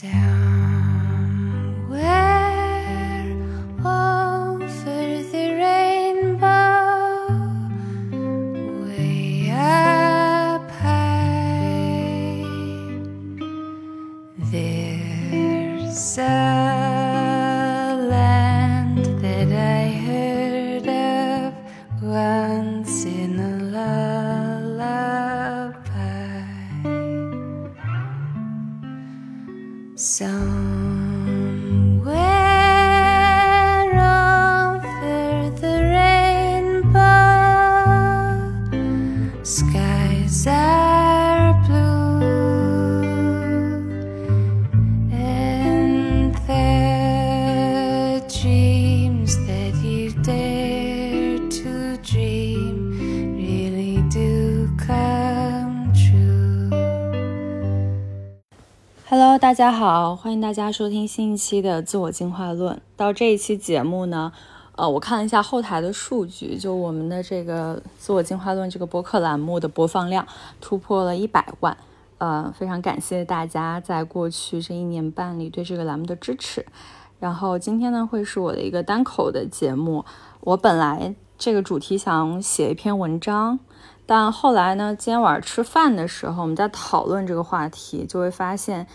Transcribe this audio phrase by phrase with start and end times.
[0.00, 0.37] 大
[59.58, 62.80] 大家好，欢迎大家收听新一期的自我进化论。
[62.96, 64.32] 到这一期节目呢，
[64.76, 70.24] 呃，我看了一下后台的数据，就我们的这个自我进化论这个播客栏目的播放量
[70.60, 71.76] 突破了一百万，
[72.18, 76.64] 呃，非常感谢大家在过去这一年半里对这个栏目的支持。
[77.18, 80.04] 然后今天呢，会是我的一个单口的节目。
[80.42, 83.58] 我本来这个主题想写一篇文章，
[84.06, 88.86] 但后来呢，今天晚上吃饭的时候，我们在讨论这个话题，就会发现。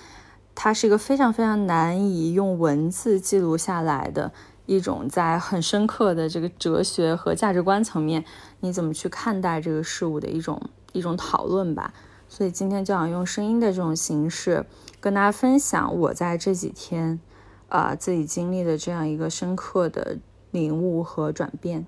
[0.56, 4.32] 它是一个非常非常难以用文字记录下来的
[4.66, 8.24] 一种，在很深刻的这个哲学和价值观层面，
[8.62, 10.62] 你怎么去看待这个事物的一种
[10.94, 11.94] 一种讨论吧。
[12.30, 14.66] 所以今天就想用声音的这种形式，
[15.00, 17.20] 跟大家分享我在这几天
[17.68, 20.18] 啊自己经历的这样一个深刻的
[20.52, 21.86] 领悟和转变。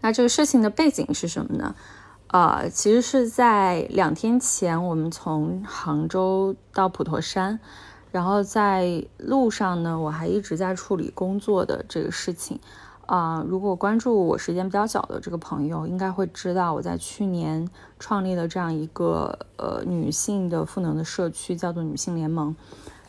[0.00, 1.74] 那这个事情的背景是什么呢？
[2.28, 7.58] 呃，其实是在两天前，我们从杭州到普陀山，
[8.10, 12.58] 然后在路上呢，我还一直在处理工作的这个事情。
[13.06, 17.70] 啊，如果关注我时间比较早的这个朋友，应该会知道我在去年
[18.00, 22.56] 创立了这样一个呃女性的赋能的社区，叫做女性联盟。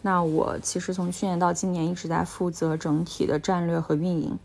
[0.03, 4.37] 那我其实从去年到今年一直在负责整体的战略和运营。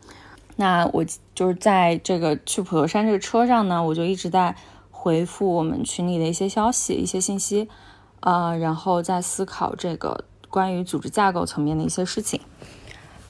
[0.56, 1.04] 那我
[1.34, 4.54] 就是在这个去普陀山这个车上呢，我就一直在
[4.90, 7.68] 回复我们群里的一些消息、一些信息，
[8.20, 12.40] 呃，然后在思考这个关于组织架构层面的一些事情。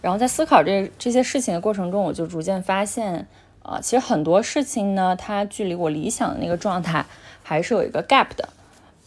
[0.00, 3.28] 然后在思考这这些事情的过程中，我就逐渐发现，
[3.62, 7.06] 呃，其实很多事情呢，它距离我理想的那个状态
[7.44, 8.48] 还是有一个 gap 的。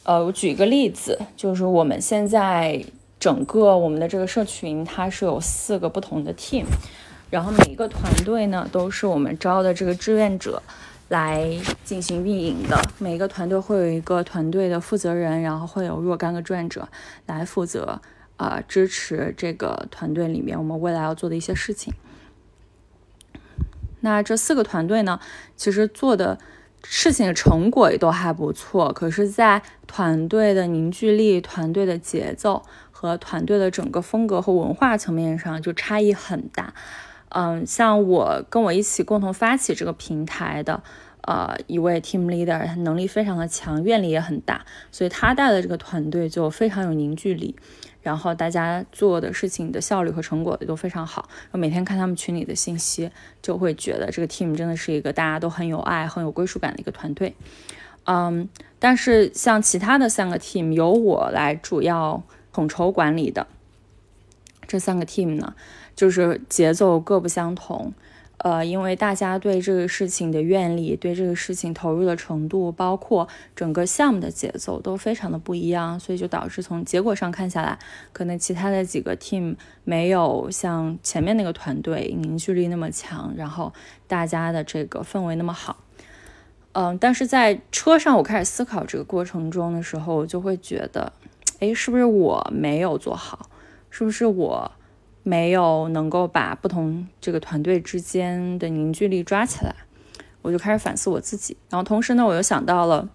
[0.03, 2.81] 呃，我举一个例子，就是我们现在
[3.19, 6.63] 整个我们的这个社群，它是有四个不同的 team。
[7.29, 10.61] 然后每一个团队呢，都是我们招的这个志愿者
[11.09, 12.79] 来进行运营的。
[12.97, 16.87] 每一个团队会有一个团队的负责人，然后会有若干个志愿者
[17.25, 18.01] 来负责，
[18.37, 21.93] 呃，支持这个团队里面我们未来要做的一些事情。
[24.01, 25.19] 那这四个团队呢，
[25.55, 26.37] 其实做的
[26.83, 36.75] 事情成果也都还不错，可是，在团队的凝聚力、团队的节奏和团队的整个风格和文化层面上就差异很大。
[37.37, 40.81] 嗯，像我跟我一起共同发起这个平台的，
[41.23, 47.53] 呃，一位 team leader，他能力非常的强，愿力也很大，所以他带的这个团队就非常有凝聚力，
[48.01, 51.27] 然后大家做的事情的效率和成果也都非常好。
[51.51, 57.35] 我每天看他们群里的信息，就会觉得这个 team 真的是一个大家都很有爱、很有归属感的一个团队。
[58.05, 58.47] 嗯，
[58.79, 62.23] 但是像其他的三个 team 由我来主要
[62.53, 63.45] 统筹管理的
[64.65, 65.53] 这三个 team 呢？
[65.95, 67.93] 就是节奏各不相同，
[68.39, 77.79] 呃，因为大家对这个事情的愿力、对这个事情投入的程度，包括整个项目的节奏都非常的不一样，所以就导致从结果上看下来，
[78.11, 83.71] 可能其他的几个 team 没有像前面那个团队凝聚力那么强，然后
[84.05, 85.77] 大家的这个氛围那么好。
[86.73, 91.13] 嗯，但是在车上我开始思考这个过程中的时候，我就会觉得，
[91.61, 93.49] 哎，是不是我没有做好？
[93.89, 94.69] 是不是我？
[95.27, 99.73] 没有能够把不同这个团队之间的凝聚力抓起来，
[100.43, 101.57] 我就开始反思我自己。
[101.67, 103.09] 然后同时呢，我又想到了，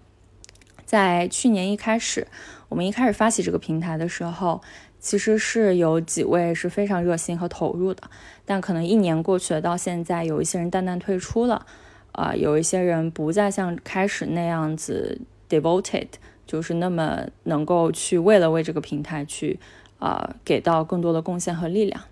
[0.84, 2.26] 在去年一开始，
[2.68, 4.60] 我们一开始发起这个平台的时候，
[4.98, 8.02] 其实是有几位是非常热心和投入的。
[8.44, 11.64] 但可能一年过去了，到现在有一些人淡淡退出了，
[12.10, 16.08] 啊，有一些人不再像开始那样子 devoted，
[16.44, 19.60] 就是那么能够去为了为这个平台去。
[20.00, 22.02] 啊，给到更多的贡献和力量，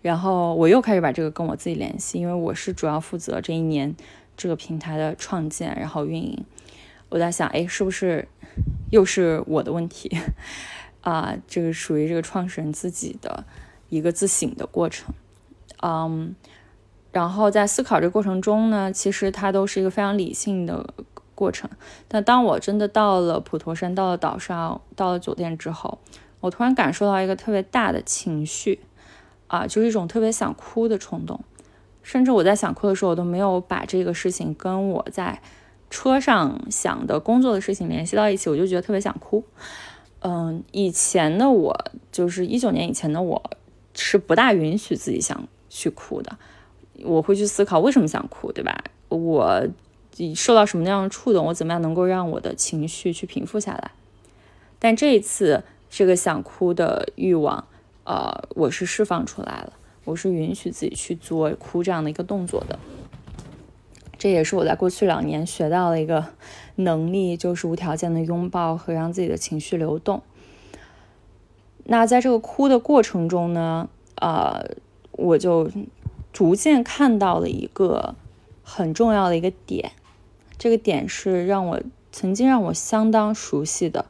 [0.00, 3.94] 然后我又开始把这个跟我自己联系，因为我是主要负责这一年
[4.36, 6.44] 这个平台的创建，然后运营。
[7.08, 8.26] 我在想，哎，是不是
[8.90, 10.10] 又是我的问题？
[11.02, 13.44] 啊，这个属于这个创始人自己的
[13.88, 15.14] 一个自省的过程。
[15.82, 16.34] 嗯，
[17.12, 20.94] 然后在思考这个过程中呢，其实它都是一个非常理性的
[21.34, 21.70] 过程。
[22.08, 25.98] 但当我真的到了普陀山，到了岛上，到了酒店之后，
[26.46, 28.80] 我突然感受到一个特别大的情绪，
[29.48, 31.40] 啊，就是一种特别想哭的冲动。
[32.02, 35.42] 甚至我在想哭的时候，我都没有把这个事情跟我在
[35.90, 39.42] 车上想的工作的事情联系到一起，我就觉得特别想哭。
[40.20, 43.50] 嗯，以前的我，就是一九年以前的我，
[43.94, 46.38] 是不大允许自己想去哭的。
[47.02, 48.84] 我会去思考为什么想哭，对吧？
[49.08, 49.66] 我
[50.34, 51.44] 受到什么样的触动？
[51.46, 53.90] 我怎么样能够让我的情绪去平复下来？
[54.78, 57.66] 但这一次，这个想哭的欲望，
[58.04, 59.72] 呃，我是释放出来了。
[60.04, 62.78] 我是允许自己去做哭这样的一个动作的，
[64.16, 66.26] 这也是我在过去两年学到的一个
[66.76, 70.22] 能力，就是无条件的拥抱和让自己的情绪流动。
[71.86, 74.76] 那在这个哭的过程中呢，呃，
[75.10, 75.68] 我就
[76.32, 78.14] 逐渐看到了一个
[78.62, 79.90] 很重要的一个点，
[80.56, 81.82] 这个点是让我
[82.12, 84.06] 曾经让我相当熟悉的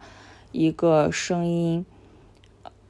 [0.56, 1.84] 一个声音。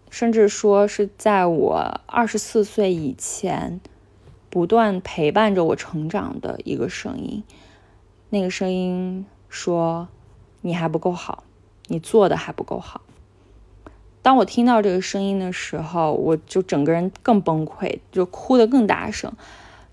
[0.09, 3.81] 甚至说是在我二十四岁以前，
[4.49, 7.43] 不断陪伴着我成长的一个声音。
[8.31, 10.09] 那个声音说
[10.63, 11.45] ：“你还不够好，
[11.89, 13.03] 你做的还不够好。”
[14.23, 19.33] 当我听到这个声音的时候，我就整个人更崩溃，就哭得更大声。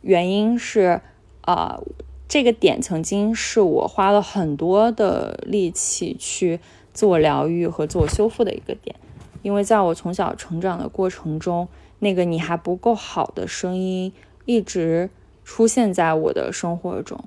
[0.02, 1.02] 原因是，
[1.42, 1.80] 啊，
[2.28, 6.60] 这个点曾经是我花了很多的力气去
[6.94, 8.96] 自我疗愈和自我修复的一个点。
[9.42, 11.68] 因为在我从小成长的过程中，
[12.00, 14.14] 那个你还不够好的声音
[14.46, 15.10] 一直
[15.44, 17.22] 出现在我的生活中，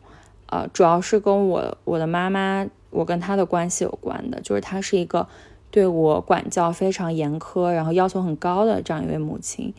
[0.46, 5.28] 呃，主要是跟我我的妈妈，我跟她的关系有关的，就是她是一个
[5.70, 9.74] 对我管教非常严苛，然后要求很高的这样一位母亲，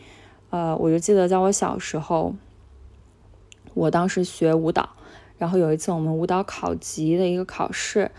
[0.52, 2.36] 呃，我就记得在我小时候，
[3.74, 4.88] 我当时学舞蹈，
[5.40, 8.12] 然后有一次我们舞蹈考级的一个考试。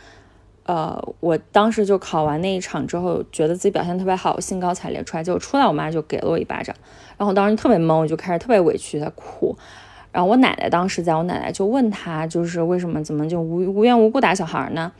[0.68, 6.76] 呃，我当时就考完那一场之后，觉得自己表现特别好，兴高采烈出来，结果出来，我妈就给了我一巴掌，
[7.16, 9.56] 然后我当时特别懵，我就开始特别委屈的哭。
[10.12, 14.92] 然后我奶奶当时在我奶奶就问他，就是为什么怎么就无无缘无故打小孩呢？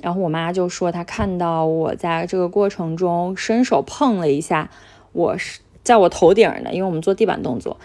[0.00, 4.70] 然后我妈就说，她看到我在这个过程中伸手碰了一下，
[5.10, 7.76] 我是在我头顶的，因为我们做地板动作，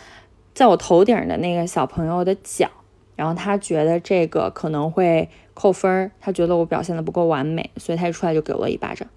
[0.54, 2.69] 在我头顶的那个小朋友的脚，
[3.16, 5.30] 然后他觉得这个可能会。
[5.56, 9.08] 扣分儿，他觉得我表现的不够完美，所以他一出来就给我一巴掌。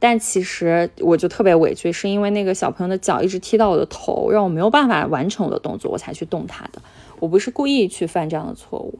[0.00, 6.82] 但其实我就特别委屈，是因为那个小朋友的脚一直踢到我的头，让我没有办法完成我的动作，我才去动他的。
[7.20, 8.98] 我不是故意去犯这样的错误。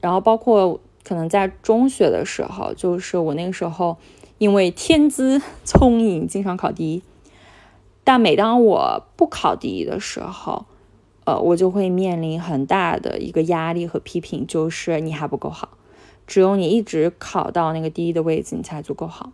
[0.00, 3.98] 然后包括可能在中学的时候，就是我那个时候
[4.38, 7.02] 因为天资聪颖，经常考第一。
[8.04, 10.64] 但每当我不考第一的时候，
[11.24, 15.76] 呃，我就会面临很大的一个压力和批评，就是你还不够好。
[16.26, 19.32] 只有你一直考到那个第一的位置，你才足够好。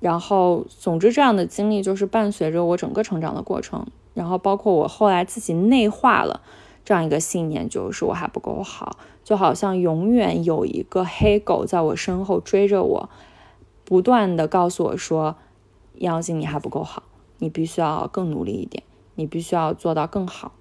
[0.00, 3.86] 然后，总之，这样的经历就是伴随着我整个成长的过程。
[4.12, 6.42] 然后，包括我后来自己内化了
[6.84, 13.08] 这样一个信念，就是我还不够好，就好像永远有一个黑狗在我身后追着我，
[13.84, 15.36] 不断的告诉我说
[15.98, 17.02] ：“杨静，你还不够好，
[17.38, 18.84] 你必须要更努力一点，
[19.14, 20.52] 你必须要做到更好。”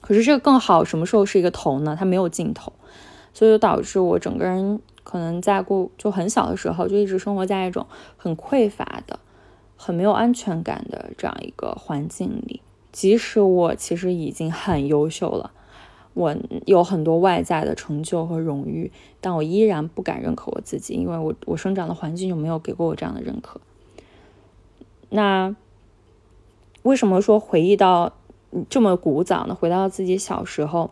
[0.00, 1.96] 可是，这个更好什么时候是一个头呢？
[1.98, 2.72] 它没有尽头。
[3.32, 7.84] 所以就导致我整个人可能在过就很小的时候就一直生活在一种
[8.16, 9.18] 很匮乏的、
[9.76, 12.62] 很没有安全感的这样一个环境里。
[12.92, 15.50] 即使我其实已经很优秀了，
[16.12, 23.60] 我有很多外在的成就和荣誉，但我依然不敢认可我自己，因为我我生长的环境就没有给过我这样的认可。
[25.10, 25.56] 那
[26.84, 28.12] 为什么说回忆到
[28.68, 29.54] 这么古早呢？
[29.54, 30.90] 回到自己小时候。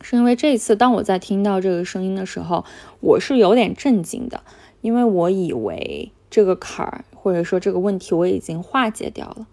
[0.00, 2.64] 是因为这一次，当我在听到这个声音的时候，
[3.00, 4.44] 我是有点震惊的，
[4.80, 9.48] 因为我以为这个坎儿或者说这个问题我已经化解掉了。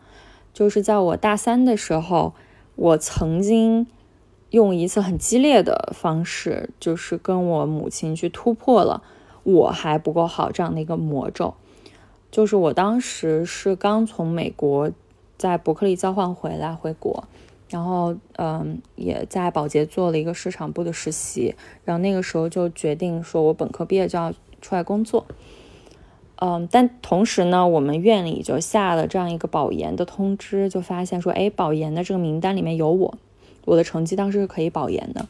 [0.54, 2.36] 就是在我大三的时候，
[2.76, 3.88] 我曾经
[4.52, 9.02] 用一次很激烈的方式，就是跟我母亲去突破了
[9.42, 11.56] 我还不够好这样的一个魔咒。
[12.32, 14.90] 就是我当时是刚从美国
[15.38, 17.26] 在伯克利交换回来，回国。
[17.70, 25.26] 然后，嗯，也在保洁做了一个市场部的实习，然后那个时候就决定说，我本科毕业就要出来工作，
[26.36, 33.18] 嗯，但同时呢，我们院里就下了这样一个保研的通知，就发现说，哎，保研的这个名单里面有我，
[33.64, 35.26] 我的成绩当时是可以保研的，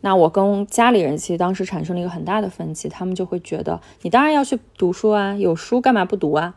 [0.00, 6.54] 那我跟家里人其实当时产生了一个很大的分歧，他们就会觉得你当然要去读书啊，有书干嘛不读啊？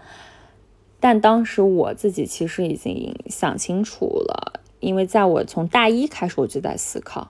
[1.00, 7.30] 但当时我自己其实已经想清楚了，因为在我从大一开始我就在思考，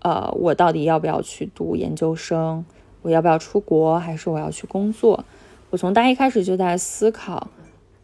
[0.00, 2.64] 呃，我到底要不要去读研究生？
[3.02, 3.98] 我要不要出国？
[3.98, 5.24] 还是我要去工作？
[5.68, 7.48] 我从大一开始就在思考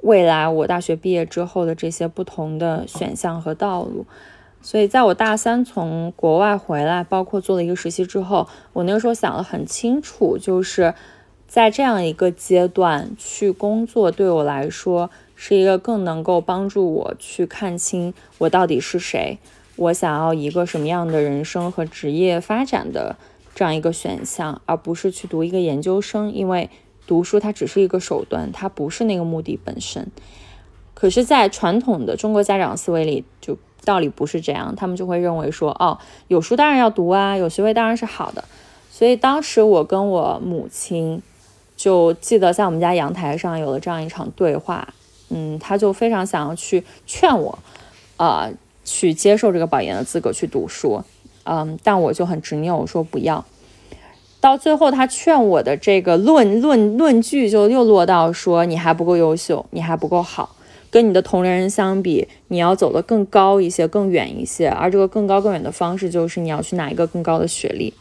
[0.03, 4.05] 未来我大学毕业之后的这些不同的选项和道路。
[4.69, 10.95] 所以，在我大三从国外回来，包括做了一个实习之后，我那个时候想得很清楚，就是。
[11.47, 19.39] 在这样一个阶段去工作，对我来说是一个更能够帮助我去看清我到底是谁，
[19.77, 23.17] 我想要一个什么样的人生和职业发展的
[23.55, 26.69] 这样一个选项，而不是去读一个研究生，因为
[27.07, 30.07] 读书它只是一个手段，它不是那个目的本身。
[30.93, 38.45] 可是，在传统的中国家长思维里，就道理不是这样，他们就会认为说，哦，有书当然要读啊，有学位当然是好的。
[38.91, 41.23] 所以当时我跟我母亲。
[41.79, 44.89] 就记得在我们家阳台上有了这样一场对话，
[45.29, 47.57] 嗯，他就非常想要去劝我，
[48.17, 48.51] 呃，
[48.85, 51.01] 去接受这个保研的资格去读书，
[51.45, 53.45] 嗯，但我就很执拗，我说不要。
[54.41, 60.57] 到最后，他劝我的这个论论论据就又落到说你还不够优秀，你还不够好，
[60.91, 67.93] 跟你的同龄人相比，你要走得更高一些，更远一些，而这个更高更远的方式就是你要去拿一个更高的学历。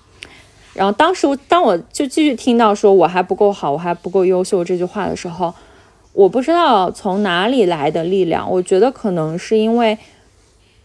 [0.74, 5.54] 然后当时当我就继续听到说我还不够好，我还不够优秀这句话的时候，
[6.14, 8.50] 我不知道从哪里来的力量。
[8.50, 9.98] 我觉得可能是因为，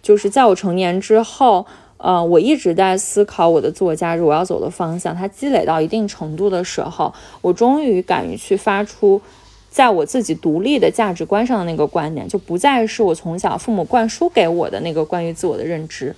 [0.02, 1.66] 就是在我成年之后，
[1.98, 5.14] 呃，我一直在思考我的自我价值，我要走的方向。
[5.14, 9.20] 它积累到一定程度的时候，我终于敢于去发出，
[9.72, 16.14] 在我自己独立的价值观上的那个观点，就不再是我从小父母灌输给我的那个关于自我的认知。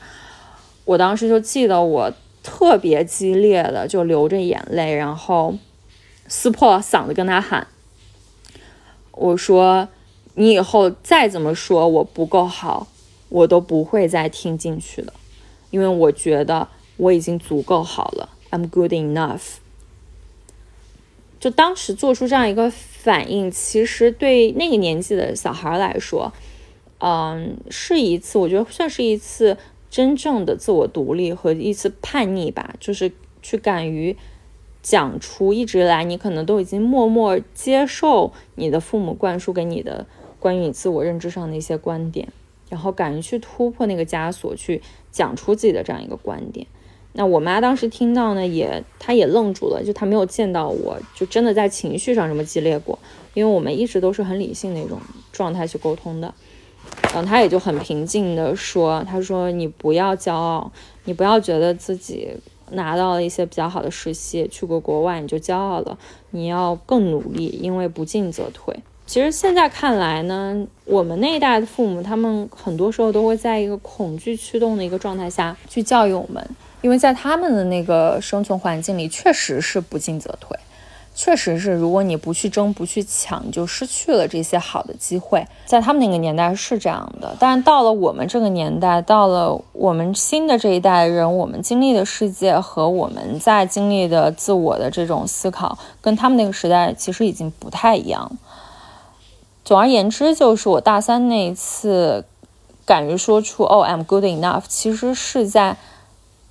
[0.84, 2.12] 我当时就记得我。
[2.46, 5.56] 特别激烈的，就流着眼泪，然后
[6.28, 7.66] 撕破嗓子跟他喊
[9.12, 9.88] ：“我说，
[10.34, 12.86] 你以后再怎么说我不够好，
[13.30, 15.10] 我都不会再听进去的，
[15.70, 16.68] 因为我觉得
[16.98, 19.54] 我已经足够好了，I'm good enough。”
[21.40, 22.70] 就当时做出这样一个
[23.04, 26.32] 反应，其实对那个年纪的小孩来说，
[26.98, 29.56] 嗯，是一次，我觉得算是一次。
[29.90, 34.16] 真正的自我独立和一次叛逆吧，就是去敢于
[34.82, 40.04] 讲出一直以来你可能都已经默默接受你的父母灌输给你的
[40.40, 42.26] 关于你自我认知上的一些观点，
[42.68, 44.82] 然后敢于去突破那个枷锁，去
[45.12, 46.66] 讲出自己的这样一个观点。
[47.16, 52.98] 那我妈当时听到呢，也她也愣住了，就她没有见到我就真的在情绪上这么激烈过，
[53.34, 54.98] 因为我们一直都是很理性那种
[55.32, 56.34] 状态去沟通的。
[57.12, 60.72] 然后她也就很平静的说：“她说你不要骄傲，
[61.04, 62.30] 你不要觉得自己
[62.72, 65.96] 拿到了一些比较好的实习，去过国外你就骄傲了。
[66.30, 68.76] 你要更努力，因为不进则退。
[69.06, 76.44] 其实现在看来呢，我们那一代的父母，他们很多时候都会在一个恐惧驱动的一个状态下去教育我们，
[76.80, 80.58] 因为在他们的那个生存环境里，确实是不进则退。”
[81.16, 85.46] 确实是，如果你不去争、不去抢，就失去了这些好的机会。
[85.64, 98.28] 在他们那个年代是这样的，但到了我们这个年代，到了我们新的这一代人，我们经历的世界和我们在经历的自我的这种思考，跟他们那个时代其实已经不太一样。
[99.64, 102.24] 总而言之，就是我大三那一次
[102.84, 105.76] 敢于说出“哦，I'm good enough”，其实是在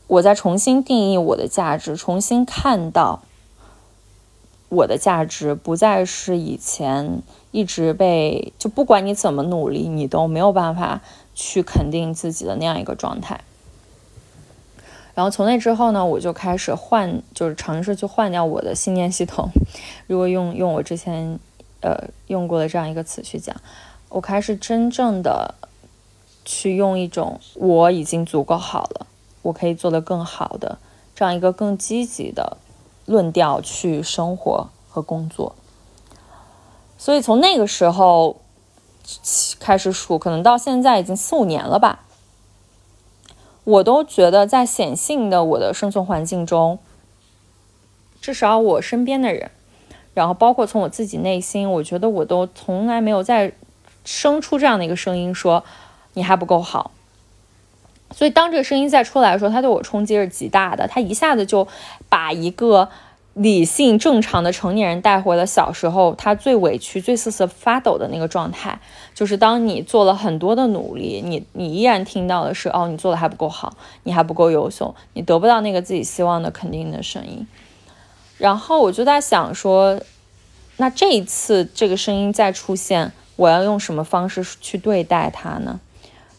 [0.07, 3.21] 我在重新定义我的价值，重新看到。
[4.69, 10.99] 我的价值不再是以前一直被就不管你怎么努力，你都没有办法
[11.35, 13.41] 去肯定自己的那样一个状态。
[15.13, 19.51] 然后从那之后呢，我就开始换，就是尝试去换掉我的信念系统。
[20.07, 21.39] 如果用用我之前
[21.83, 23.55] 呃用过的这样一个词去讲，
[24.09, 25.53] 我开始真正的
[26.43, 29.05] 去用一种我已经足够好了，
[29.43, 30.79] 我可以做得更好的
[31.13, 32.57] 这样一个更积极的。
[33.05, 35.53] 论调去生活和工作，
[36.97, 38.39] 所以从那个时候
[39.59, 42.05] 开始数，可能到现在已经四五年了吧。
[43.65, 46.79] 我都觉得在显性的我的生存环境中，
[48.21, 49.51] 至少我身边的人，
[50.13, 53.51] 然后包括从我自己内心，我觉得我都从来没有再
[54.05, 55.63] 生出这样的一个声音，说
[56.13, 56.91] 你还不够好。
[58.11, 60.87] 所以，当这个声音再出来的时候，它对我冲击是极大的。
[60.87, 61.67] 它一下子就
[62.09, 62.89] 把一个
[63.33, 68.79] 理性正常的成年人带回了小时候他最委屈、最瑟瑟发抖的那个状态，
[69.15, 77.47] 就是当你做了很多的努力，你你依然听到的是哦，你做的还不够好，你还不够优秀，你得不到那个自己希望的肯定的声音。
[78.37, 79.99] 然后我就在想说，
[80.77, 85.79] 那这一次这个声音再出现，我要用什么方式去对待它呢？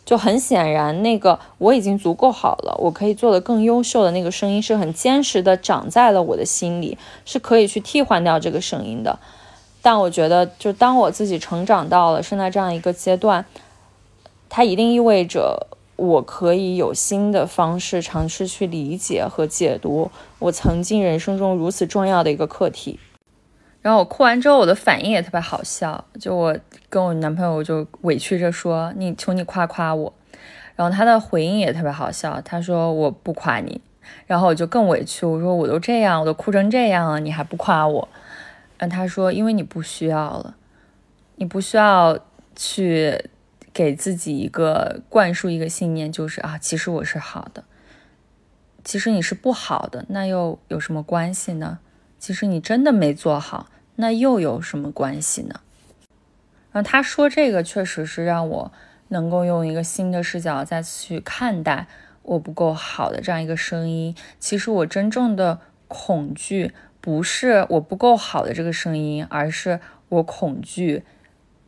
[0.04, 9.18] 就很显然，那个我已经足够好了，我可以做得更优秀的那个声音是很坚实的长在了我的心里，是可以去替换掉这个声音的。
[9.80, 13.46] 但我觉得，就当我自己成长到了现在这样一个阶段，
[14.50, 22.98] 它一定意味着我可以有新的方式尝试去理解和解读我曾经人生中如此重要的一个课题。
[23.80, 26.04] 然后我哭完之后，我的反应也特别好笑。
[26.18, 26.56] 就我
[26.88, 30.12] 跟我男朋友就委屈着说：“你求你夸夸我。”
[30.74, 33.80] 然后他的回应也特别好笑，他说：“我不夸你。”
[34.26, 38.08] 然后我就更委屈，我说：“我都这样，我都哭成这样了，你还不夸我？”
[38.78, 40.56] 然后他说：“因为你不需要了，
[41.36, 42.18] 你不需要
[42.56, 43.22] 去
[43.74, 47.64] 给自己一个灌输一个信念，就是啊，其实我是好的，
[48.82, 51.80] 其实你是不好的，那又有什么关系呢？
[52.18, 55.60] 其实你真的没做好。”那又有什么关系呢？
[56.72, 58.72] 然后他说这个确实是让我
[59.06, 61.86] 能够用一个新的视角再去看待
[62.22, 64.12] 我不够好的这样一个声音。
[64.40, 69.78] 其实我真正的恐惧不是我不够好的这个声音，而是
[70.08, 71.04] 我恐惧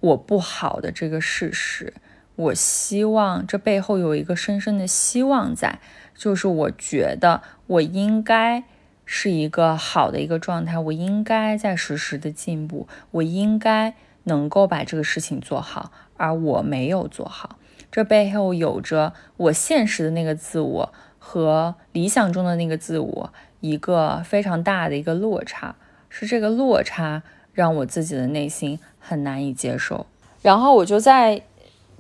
[0.07, 1.95] 我不好的这个事实。
[2.35, 5.79] 我希望这背后有一个深深的希望在，
[6.15, 8.65] 就是我觉得我应该。
[9.09, 13.95] 是一个好的一个状态，我应该在实时的进步，我应该
[14.25, 17.57] 能够把这个事情做好，而我没有做好，
[17.93, 25.77] 这背后有着我现实的那个自我和理想中的那个自我一个非常大的一个落差，
[26.09, 27.23] 是这个落差
[27.57, 30.05] 让我自己的内心很难以接受，
[30.43, 31.41] 然后我就在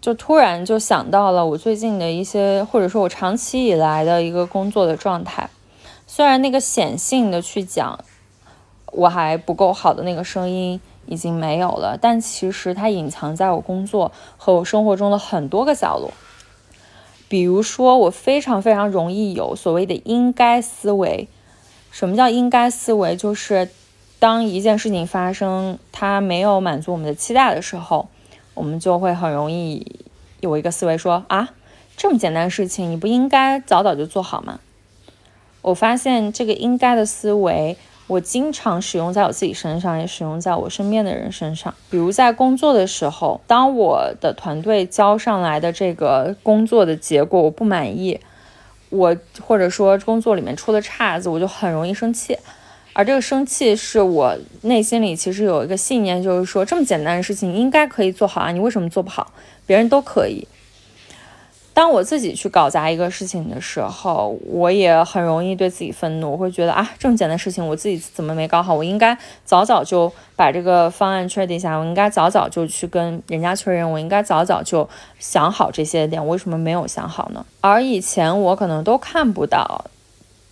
[0.03, 5.49] 就突然就想到了我最近的一些，或者说我长期以来的一个工作的状态。
[6.07, 7.99] 虽然那个显性的去讲
[8.93, 16.13] 我还不够好的那个声音已经没有了，但其实它隐藏在我工作和我生活中的很多个角落。
[17.29, 21.27] 比如说，我非常非常容易有所谓的应该思维。
[21.91, 23.17] 什么叫应该思维？
[23.17, 23.71] 就是
[24.27, 28.09] 当一件事情发生，它没有满足我们的期待的时候，
[28.55, 30.01] 我们就会很容易
[30.41, 31.51] 有一个思维说：啊，
[31.97, 34.59] 这么简单的事情，你不应该早早就做好吗？
[35.63, 37.77] 我发现这个应该的思维，
[38.09, 41.73] 我经常使用在我自己身上，也使用在我身边的人身上。
[41.89, 48.19] 比如在工作的时候，当我的团队交上来的这个工作的结果我不满意，
[48.89, 52.37] 我或者说工作里面出了岔子，我就很容易生气。
[52.99, 59.35] 而这个生气是我内心里其实有一个信念，就是说这么简单的事情应该可以做好啊，你为什么做不好？
[59.67, 60.49] 别人都可以。
[61.75, 68.73] 当我自己去搞砸一个事情的时候，我也很容易对自己愤怒，我会觉得啊，这么简单的事情我自己怎么没搞好？
[68.73, 77.45] 我应该早早就把这个方案确定下，我应该早早就去跟人家确认，我应该早早就想好这些点，为什么没有想好呢？
[77.61, 79.85] 而以前我可能都看不到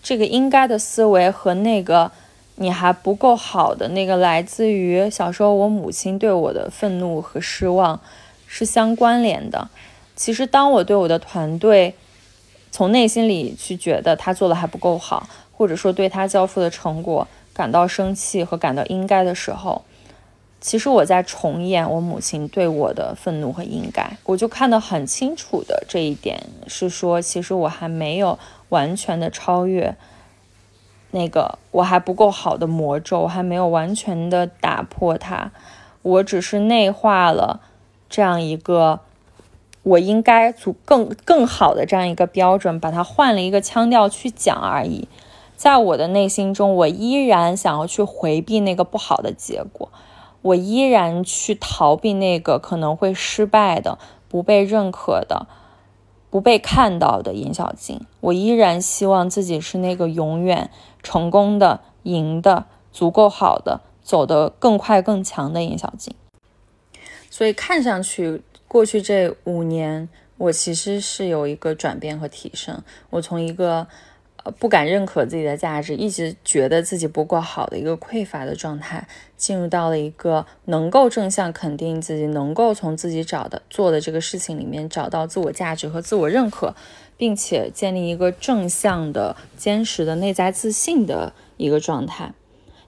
[0.03, 2.13] 这个应该的思维和那个
[2.57, 8.01] 你还不够好的那个来自于小时候我母亲对我的愤怒和失望
[8.47, 9.69] 是相关联的。
[10.15, 11.95] 其实，当我对我的团队
[12.71, 19.83] 从内心里去觉得他做的还不够好，或者说对他交付的成果感到生气和感到应该的时候，
[20.61, 24.17] 其实我在重演我母亲对我的愤怒和应该。
[24.25, 28.39] 我就看得很清楚的这一点是说，其实我还没有
[28.69, 29.97] 完全的超越
[31.15, 35.53] 那个我还不够好的魔咒，我还没有完全的打破它，
[36.03, 37.61] 我只是内化了
[38.11, 39.01] 这样一个。
[39.85, 45.07] 我应该足更更好的这样一个标准，把它换了一个腔调去讲而已。
[45.59, 49.91] 在我的内心中，我依然想要去回避那个不好的结果，
[50.41, 55.47] 我依然去逃避那个可能会失败的、不被认可的、
[56.31, 58.01] 不被看到的严小静。
[58.21, 60.71] 我依然希望自己是那个永远
[61.05, 66.13] 成功的、赢的、足够好的、走得更快更强的严小静。
[67.31, 68.43] 所以看上去。
[68.67, 72.83] 过去这五年，我其实是有一个转变和提升。
[73.11, 73.87] 我从一个
[74.59, 86.75] 不敢认可自己的价值，一直觉得自己不够好的一个匮乏的状态，进入到了一个能够正向肯定自己，能够从自己找的做的这个事情里面找到自我价值和自我认可，
[87.17, 92.35] 并且建立一个正向的、坚实的内在自信的一个状态。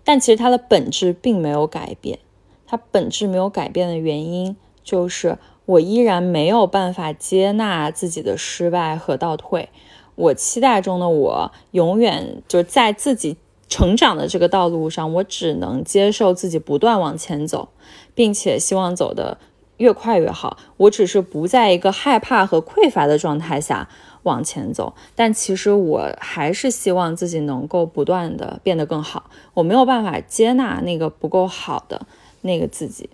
[0.05, 2.19] 但其实它的本质并没有改变。
[2.66, 9.69] 它本质没有改变的原因，就是我依然没有办法接纳自己的失败和倒退。
[10.16, 13.37] 我期待中的我，永远就在自己
[13.68, 17.68] 成长的这个道路上，我只能接受自己不断往前走，
[18.14, 19.37] 并且希望走得
[19.76, 20.57] 越快越好。
[20.79, 23.88] 我只是不在一个害怕和匮乏的状态下
[24.22, 29.29] 往前走，但其实我还是希望自己能够不断的变得更好。
[29.52, 32.07] 我没有办法接纳那个不够好的
[32.40, 33.11] 那个自己，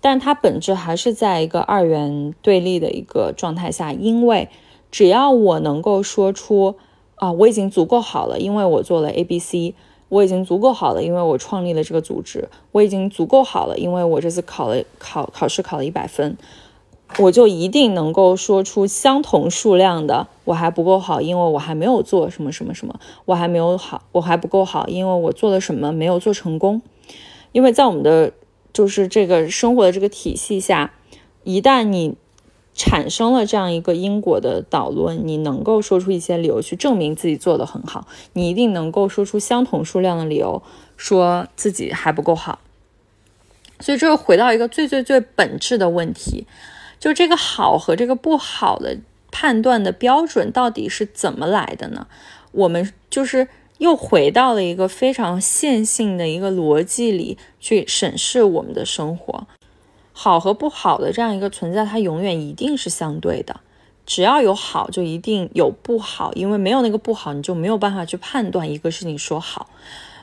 [0.00, 4.50] 但它本质还是在一个二元对立的一个状态下，因为。
[4.92, 6.76] 只要我能够说出
[7.16, 9.74] 啊，我已经足够好了，因为我做了 A、B、C，
[10.10, 16.36] 我已经足够好了，因为我创立了这个组织，我已经足够好了，因为我这次考了考考试考了一百分，
[17.18, 26.82] 我就一定能够说出相同数量的我还不够好，因为我还没有做什么什么什么，我还没有好，我还不够好，因为我做了什么没有做成功，
[27.52, 28.32] 因为在我们的
[28.74, 30.92] 就是这个生活的这个体系下，
[31.44, 32.16] 一旦你。
[32.74, 40.62] 产生了这样一个因果的导论，你能够说出一些理由去证明自己做得很好，你一定能够说出相同数量的理由，
[40.96, 42.60] 说自己还不够好。
[43.80, 46.46] 所以这又回到一个最最最本质的问题，
[47.00, 48.98] 就这个好和这个不好的
[49.30, 52.06] 判断的标准到底是怎么来的呢？
[52.52, 59.46] 我们就是又回到了一个非常线性的一个逻辑里去审视我们的生活。
[60.12, 63.60] 好和不好的这样一个存在，它永远一定是相对的。
[64.04, 69.68] 只要有好，就一定有不好，因为没有那个不好，你就没有办法去判断一个事情说好。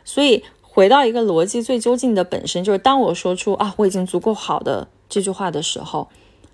[0.04, 6.10] 所以回到一个逻辑最究竟的本身，就是当我说出啊我已经足够好的这句话的时候，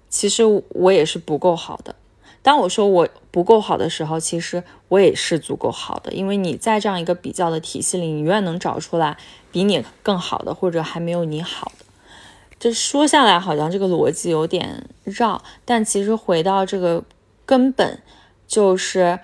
[0.09, 1.95] 其实我也是不够好的。
[2.43, 6.13] 当我说我不够好的时候，其实我也是足够好的。
[6.13, 9.17] 因为你在这样一个比较的体系里，你永远能找出来
[9.51, 11.84] 比你更好的，或者还没有你好的。
[12.57, 17.03] 这说下来好像这个逻辑有点绕，但其实回到这个
[17.45, 18.01] 根本，
[18.47, 19.19] 就是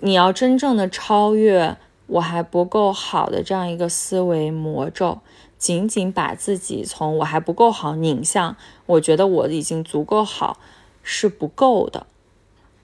[0.00, 5.18] 你要真正的超越我还不够好的这样一个思维魔咒，
[5.58, 10.60] 仅仅把自己从我还不够好拧向我觉得我已经足够好
[11.02, 12.06] 是不够的。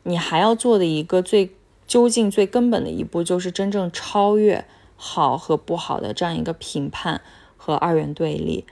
[0.04, 1.54] 你还要做的一个最
[1.86, 4.64] 究竟最根本的一步，就是真正超越
[4.96, 7.20] 好和不好的这样一个评判
[7.56, 8.64] 和二元对立。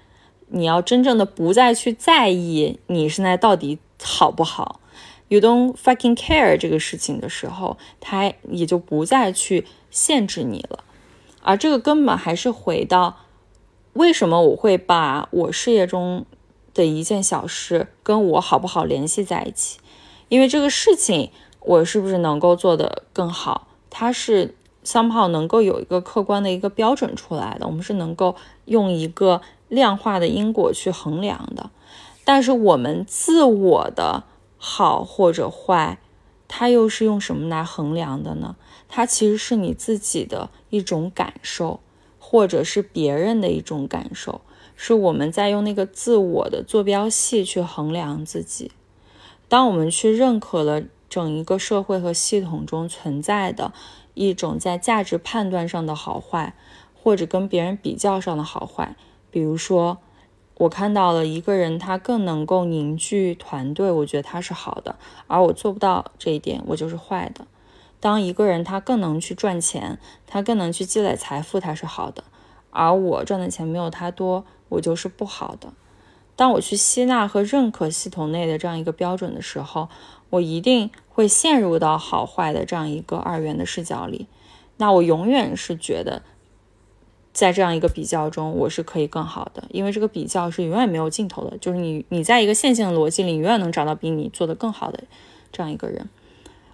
[0.52, 4.80] 你要真正的不再去在意你现在到底好不好
[5.28, 10.82] ，you don't fucking care 这个事情的时候，它也就不再去限制你了。
[11.42, 13.16] 而这个根本还是回到
[13.92, 16.26] 为什么我会把我事业中
[16.74, 19.78] 的一件小事跟我好不好联系在一起？
[20.28, 28.34] 因为这个事情我是不是能够做得更好，它是 somehow 能够有一个客观的一个标准出来的，我们是能够
[28.64, 29.40] 用一个。
[29.70, 31.70] 量化的因果去衡量的，
[32.24, 34.24] 但是我们自我的
[34.58, 35.98] 好或者坏，
[36.46, 38.56] 它又是用什么来衡量的呢？
[38.88, 41.80] 它其实是你自己的一种感受，
[42.18, 44.40] 或者是别人的一种感受，
[44.74, 48.72] 是我们在用那个自我的坐标系去衡量自己。
[49.48, 53.72] 当我们去认可了整一个社会和系统中存在的
[54.14, 56.54] 一种在价值判断上的好坏，
[57.00, 58.96] 或者跟别人比较上的好坏。
[59.30, 59.98] 比如说，
[60.58, 67.46] 我看到了一个人，他更能够凝聚团队，我觉得他是好的，而我做不到这一点，我就是坏的。
[67.98, 72.24] 当一个人他更能去赚钱，他更能去积累财富，他是好的，
[72.70, 75.72] 而我赚的钱没有他多，我就是不好的。
[76.36, 79.88] 当我去吸纳和认可系统内的这样一个标准的时候，
[80.30, 84.26] 我一定会陷入到好坏的这样一个二元的视角里，
[84.78, 86.22] 那我永远是觉得。
[87.32, 91.56] 在这样一个比较中，我是可以更好的，因为这个比较是永远没有尽头的。
[91.58, 95.04] 就是你，你在一个线性的逻辑里，永远能找到比你做的更好的
[95.52, 96.08] 这样一个人。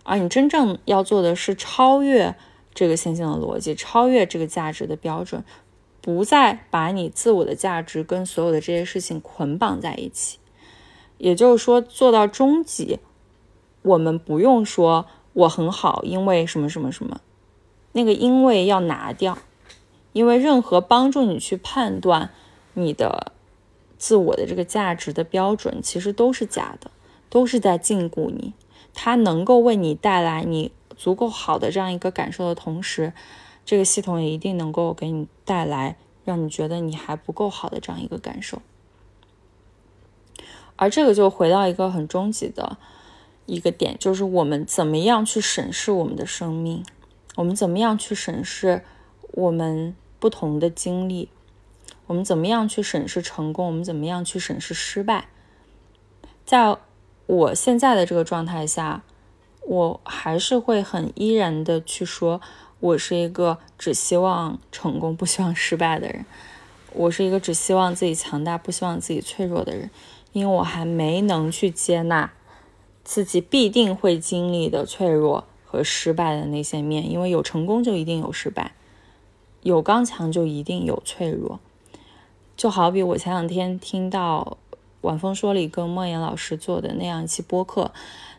[0.03, 2.35] 而你真正要做的是超越
[2.75, 5.45] 这个线性的逻辑，超越这个价值的标准，
[6.01, 10.39] 不再把你自我的价值跟所有的这些事情捆绑在一起。
[11.19, 13.01] 也就是说，做到终极，
[13.83, 17.21] 我们不用说我很好，因为什么什么什么，
[17.93, 19.37] 那个因为要拿掉。
[20.17, 22.31] 因为任何帮助你去判断
[22.73, 23.33] 你的
[23.99, 26.91] 自我的这个价值的标准，其实都是假的，
[27.29, 28.55] 都是在禁锢你。
[28.95, 33.13] 它能够为你带来你足够好的这样一个感受的同时，
[33.67, 38.63] 这个系统也一定能够给你带来让你觉得你还不够好的这样一个感受。
[40.77, 42.79] 而这个就回到一个很终极的
[43.45, 46.83] 一个点，就是我们怎么样去审视我们的生命，
[47.35, 48.83] 我们怎么样去审视
[49.33, 49.95] 我们。
[50.27, 51.29] 不同的经历，
[52.09, 53.67] 我们怎么样去审视成功？
[53.67, 55.29] 我们怎么样去审视失败？
[56.45, 56.77] 在
[57.27, 59.05] 我现在的这个状态下，
[59.61, 62.41] 我还是会很依然的去说，
[62.81, 66.27] 我是一个只希望成功不希望失败的人。
[66.93, 69.89] 我是一个只希望自己强大不希望自己脆弱的人，
[70.33, 72.33] 因为我还没能去接纳
[73.05, 77.09] 自己必定会经历的脆弱和失败的那些面。
[77.09, 78.73] 因为有成功就一定有失败，
[79.67, 81.59] 有刚强就一定有脆弱。
[82.57, 84.59] 就好比我前两天听到
[85.01, 87.91] 晚风说里跟莫言老师做的那样一期播客，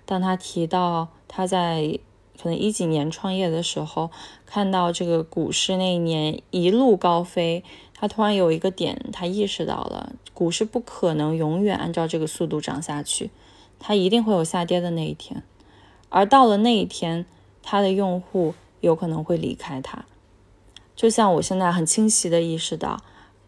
[0.05, 1.99] 当他提到他在
[2.41, 4.09] 可能一几年创业的时候，
[4.45, 7.61] 看到这个股市那一年一路高飞，
[7.93, 13.31] 他突然有一个点，他意识到了股市不可能永远按照这个速度涨下去，
[13.79, 15.43] 它一定会有下跌的那一天，
[16.09, 17.25] 而到了那一天，
[17.61, 20.05] 他的用户有可能会离开他，
[20.97, 22.99] 就像我现在很清晰的意识到。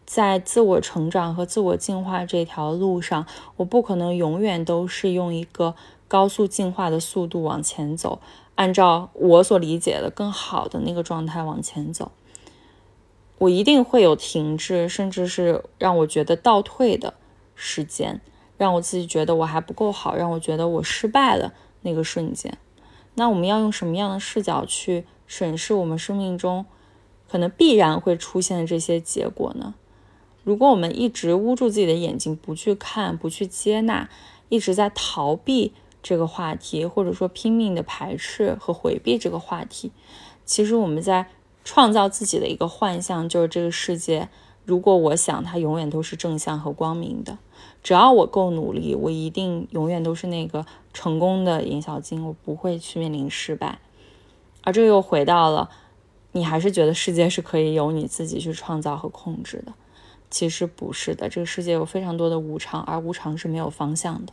[0.06, 5.76] 在自我成长和自我进化这条路上，我不可能永远都是用一个
[6.08, 8.20] 高速进化的速度往前走，
[8.56, 12.10] 按照我所理解的更好的那个状态往前走。
[13.38, 17.14] 我一定会有停滞，甚至是让我觉得倒退的
[17.54, 18.20] 时间，
[18.58, 22.58] 让我自己觉得我还不够好，让我觉得我失败了那个瞬间。
[23.14, 26.66] 那我们要用什么样的视角去审视我们生命中
[27.30, 29.74] 可能必然会出现的这些结果呢？
[30.42, 34.08] 如果我们一直捂住自己的眼睛，不去看，不去接纳，
[34.48, 39.92] 一直在逃避这个话题，或者说拼命的排斥和回避这个话题，
[40.44, 41.26] 其实我们在
[41.62, 44.28] 创造自己的一个幻象，就是这个世界，
[44.64, 47.38] 如果我想它永远都是正向和光明的，
[47.82, 53.78] 只要我够努力，我一定永远都是那个成功的尹小金，我不会去面临失败。
[54.62, 55.70] 而这又回到了，
[56.32, 59.72] 你还是觉得世界是可以由你自己去创造和控制的。
[60.30, 64.32] 其实不是的，这个世界有非常多的无常，而无常是没有方向的。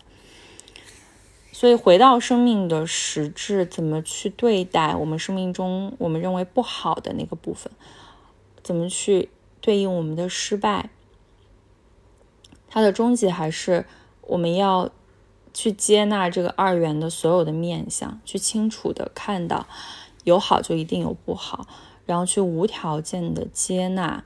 [1.51, 7.71] 所以回到生命的实质，怎么去对待我们生命中我们认为不好的那个部分？
[8.61, 9.29] 怎么去
[9.59, 10.91] 对应我们的失败？
[12.69, 13.85] 它的终极还是
[14.21, 14.91] 我们要
[15.51, 19.65] 去接纳这个二元的所有的面相，去清楚的看到
[20.27, 21.65] 有好就一定有不好，
[22.05, 24.23] 然后去无条件的接纳。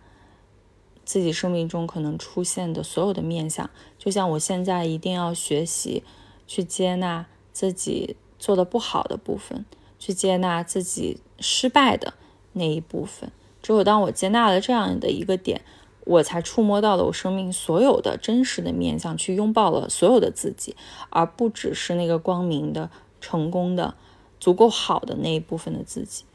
[1.04, 6.04] 自己生命中可能出现的所有的面相，就像我现在一定要学习
[6.48, 9.66] 去接纳自己做的不好的部分，
[10.00, 12.14] 去接纳自己失败的
[12.54, 13.32] 那一部分。
[13.62, 15.62] 只有当我接纳了这样的一个点，
[16.06, 20.76] 我才触摸到了我生命所有的真实的面相，去拥抱了所有的自己，
[21.10, 23.96] 而不只是那个光明的、成功的、
[24.42, 26.26] 足够好的那一部分的自己。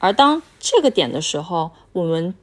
[0.00, 2.34] 而当这个点的时候，我们。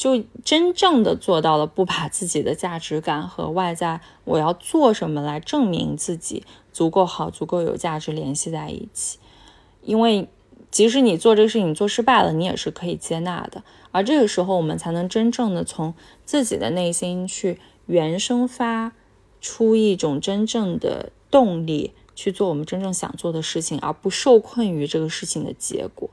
[0.00, 6.42] 就真正的做到了不把自己的价值感和外在我要做什么来证明自己
[6.72, 9.18] 足够好、足够有价值联系在一起。
[9.82, 10.26] 因为
[10.70, 13.62] 即使你做这个事情做失败了，你也是可以接纳的。
[13.92, 15.92] 而这个时候，我们才能真正的从
[16.24, 18.92] 自己的内心去原生发
[19.42, 26.10] 出一种真正的动力，去做我们真正想做的事情，而不受困于这个事情的结果。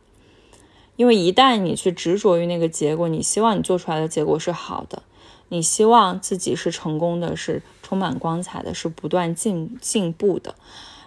[0.96, 5.04] 因为一旦你去执着于那个结果，你希望你做出来的结果是好的，
[5.50, 10.56] 你希望自己是成功的，是充满光彩的，是不断进进步的。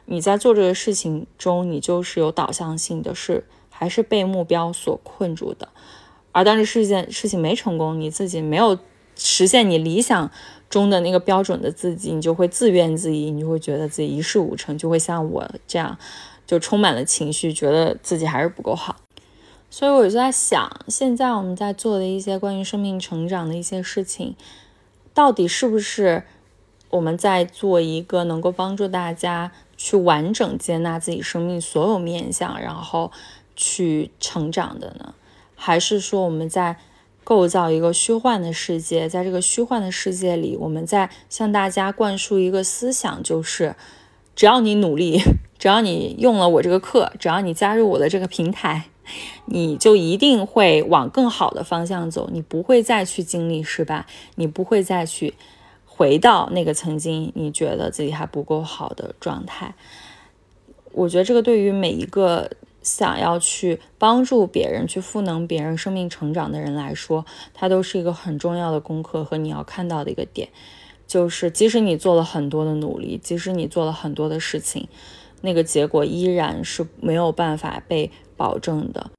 [0.04, 5.70] 你在做这个事情中，你就是有导向性的，是还是被目标所困住的。
[6.32, 8.78] 而当这事件事情没成功，你自己没有
[9.16, 10.30] 实现你理想
[10.70, 15.98] 中的那个标准的自己，你就会自怨自艾，你就会觉得自己一事无成，就会像我这样，
[16.46, 18.96] 就充满了情绪，觉得自己还是不够好。
[19.68, 24.34] 所以我就在想，现在我们在做的一些关于生命成长的一些事情，
[25.12, 26.22] 到底是不是
[26.90, 33.12] 我们在做一个能够帮助大家去完整接纳自己生命所有面相，然后
[33.54, 35.14] 去成长的呢？
[35.54, 36.76] 还是说我们在
[37.30, 43.76] 构造一个虚幻的世界，在这个虚幻的世界里，我们在向大家灌输一个思想，就是
[44.34, 45.20] 只要你努力，
[45.56, 48.86] 只要你用了我这个课，只要你加入我的这个平台。
[49.44, 55.34] 你就一定会往更好的方向走，你不会再去经历失败，你不会再去
[55.86, 59.76] 回到那个曾经你觉得自己还不够好的状态。
[60.90, 62.50] 我觉得这个对于每一个
[62.82, 70.48] 想要去帮助别人、去赋能别人生命成长的人来说，它都是一个很重要的功课和你要看到的一个点，
[71.06, 74.88] 就是即使你做了很多的努力，即使你做了很多的事情，
[75.40, 78.10] 那个结果依然是没有办法被。
[78.40, 79.10] 保证的，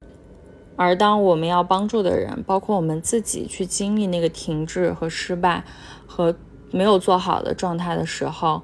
[0.74, 5.62] 而当我们要帮助的人，包括我们自己去经历那个停滞和失败
[6.08, 6.34] 和
[6.72, 8.60] 没有做好的状态的时候，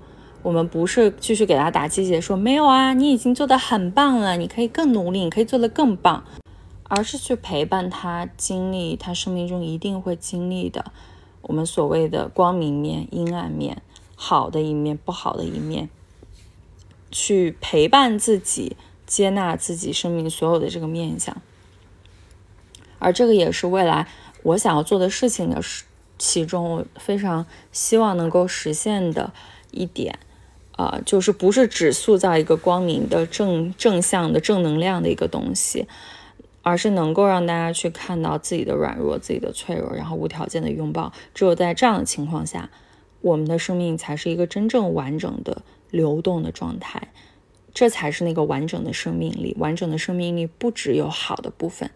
[0.48, 6.24] 我们不是继续给他打鸡血，说没有啊，你已经做得很棒了，你可以更努力，你可以做得更棒，
[6.84, 10.90] 而是去陪伴他经历他生命中一定会经历的
[11.42, 13.82] 我们所谓的光明面、阴暗面、
[14.16, 15.90] 好的一面、不好的一面，
[17.10, 21.36] 去陪伴自己，接纳自己生命所有的这个面相。
[22.98, 24.08] 而这个也是未来
[24.44, 25.60] 我想要做的事情的
[26.16, 29.30] 其中，我非常希望能够实现的
[29.70, 30.18] 一点，
[30.78, 35.88] 啊，就是不是只塑造一个光明的正正向的正能量的一个东西，
[36.62, 41.12] 而是能够让大家去看到自己的软弱、自己的脆弱，然后无条件的拥抱。
[41.34, 42.70] 只有在这样的情况下，
[43.20, 47.08] 我们的生命才是一个真正完整的流动的状态，
[47.74, 49.56] 这才是那个完整的生命力。
[49.58, 51.90] 完整的生命力不只有好的部分。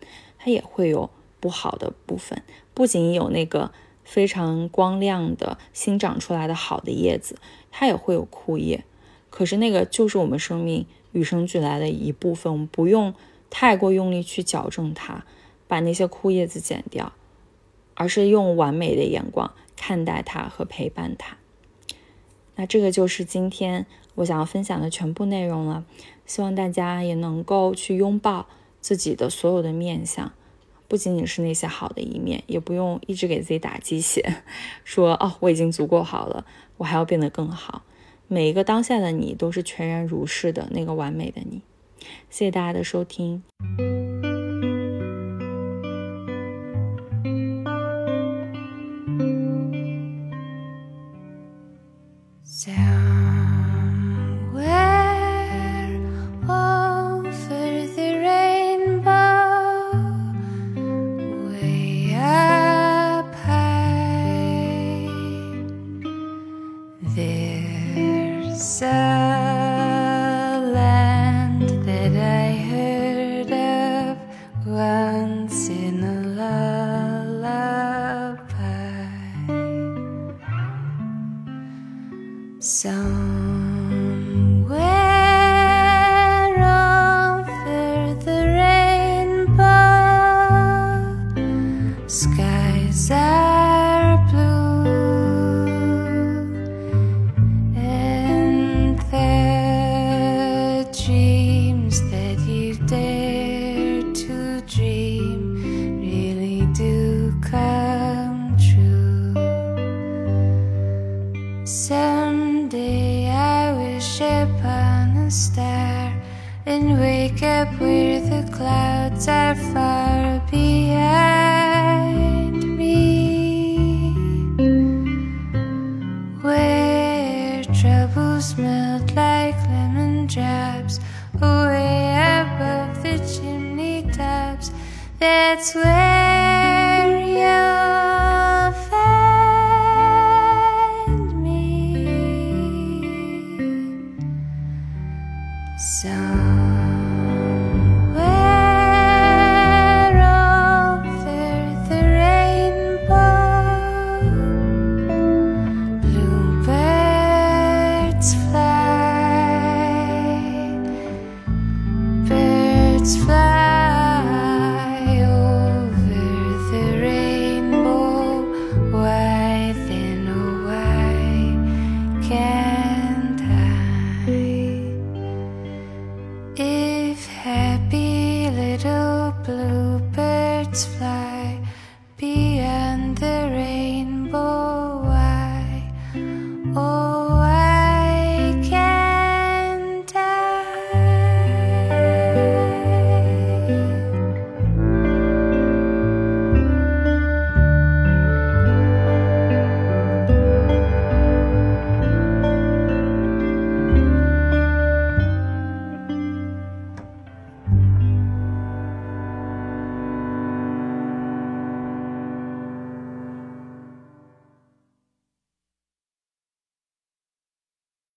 [0.44, 2.42] 它也会有不好的部分，
[2.74, 3.70] 不仅有那个
[4.02, 7.36] 非常光亮的新长出来的好的叶子，
[7.72, 8.84] 它也会有枯叶。
[9.30, 13.12] 可是那个就是我们生命与生俱来的一部分，我们不用
[13.50, 15.24] 太过用力去矫正它，
[15.66, 17.12] 把那些枯叶子剪掉，
[17.94, 21.36] 而是用完美的眼光看待它和陪伴它。
[22.54, 25.84] 那这个就是今天我想要分享的全部内容了，
[26.26, 28.46] 希望大家也能够去拥抱。
[28.82, 30.32] 自己的所有的面相，
[30.92, 34.42] 不仅仅是那些好的一面，也不用一直给自己打鸡血，
[34.84, 36.44] 说哦我已经足够好了，
[36.76, 37.82] 我还要变得更好。
[38.28, 41.62] 每一个当下的你都是全然如是的那个完美的你。
[42.28, 43.42] 谢谢大家的收听。